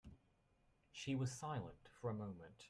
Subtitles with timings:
[0.91, 2.55] She was silent for a moment.